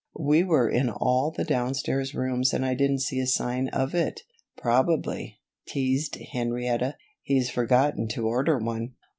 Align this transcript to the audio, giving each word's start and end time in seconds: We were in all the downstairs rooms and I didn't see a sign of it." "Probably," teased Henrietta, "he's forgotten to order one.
We 0.19 0.41
were 0.41 0.67
in 0.67 0.89
all 0.89 1.29
the 1.29 1.43
downstairs 1.43 2.15
rooms 2.15 2.55
and 2.55 2.65
I 2.65 2.73
didn't 2.73 3.03
see 3.03 3.19
a 3.19 3.27
sign 3.27 3.67
of 3.67 3.93
it." 3.93 4.21
"Probably," 4.57 5.37
teased 5.67 6.15
Henrietta, 6.15 6.97
"he's 7.21 7.51
forgotten 7.51 8.07
to 8.07 8.25
order 8.25 8.57
one. 8.57 8.95